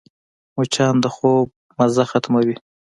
مچان 0.55 0.95
د 1.03 1.05
خوب 1.15 1.47
مزه 1.77 2.03
ختموي 2.11 2.55